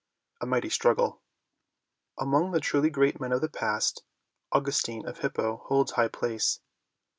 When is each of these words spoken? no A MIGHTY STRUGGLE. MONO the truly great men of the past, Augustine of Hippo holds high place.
no 0.41 0.47
A 0.47 0.47
MIGHTY 0.49 0.69
STRUGGLE. 0.69 1.21
MONO 2.19 2.51
the 2.51 2.59
truly 2.59 2.89
great 2.89 3.19
men 3.21 3.31
of 3.31 3.41
the 3.41 3.47
past, 3.49 4.01
Augustine 4.51 5.05
of 5.05 5.19
Hippo 5.19 5.57
holds 5.67 5.91
high 5.91 6.07
place. 6.07 6.59